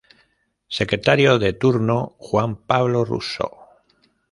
Secretario 0.77 1.37
de 1.37 1.53
Turno: 1.53 2.15
Juan 2.17 2.55
Pablo 2.65 3.05
Russo. 3.05 3.49